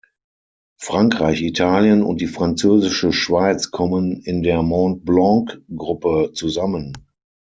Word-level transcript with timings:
Frankreich, 0.79 1.43
Italien 1.43 2.01
und 2.01 2.21
die 2.21 2.25
französische 2.25 3.13
Schweiz 3.13 3.69
kommen 3.69 4.23
in 4.23 4.41
der 4.41 4.63
Mont-Blanc-Gruppe 4.63 6.31
zusammen. 6.33 6.93